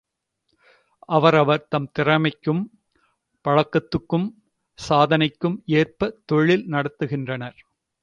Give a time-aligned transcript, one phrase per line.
[1.09, 2.63] அவரவர் தம் திறமைக்கும்
[3.45, 4.27] பழக்கத்துக்கும்
[4.79, 7.59] சாதனைக்கும் ஏற்பத் தொழில் நடத்துகின்றனர்.